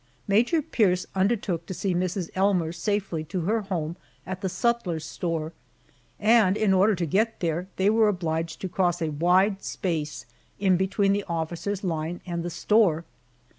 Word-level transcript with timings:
Major 0.27 0.63
Pierce 0.63 1.05
undertook 1.13 1.67
to 1.67 1.75
see 1.75 1.93
Mrs. 1.93 2.31
Elmer 2.33 2.71
safely 2.71 3.23
to 3.25 3.41
her 3.41 3.61
home 3.61 3.97
at 4.25 4.41
the 4.41 4.49
sutler's 4.49 5.05
store, 5.05 5.53
and 6.19 6.57
in 6.57 6.73
order 6.73 6.95
to 6.95 7.05
get 7.05 7.39
there 7.39 7.67
they 7.75 7.87
were 7.87 8.07
obliged 8.07 8.59
to 8.61 8.67
cross 8.67 8.99
a 9.03 9.09
wide 9.11 9.63
space 9.63 10.25
in 10.57 10.75
between 10.75 11.13
the 11.13 11.23
officers' 11.29 11.83
line 11.83 12.19
and 12.25 12.41
the 12.41 12.49
store. 12.49 13.05